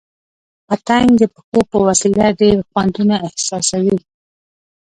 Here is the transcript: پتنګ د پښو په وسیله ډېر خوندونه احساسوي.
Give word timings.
پتنګ 0.67 1.09
د 1.19 1.23
پښو 1.33 1.59
په 1.69 1.77
وسیله 1.87 2.25
ډېر 2.41 2.57
خوندونه 2.69 3.15
احساسوي. 3.27 3.97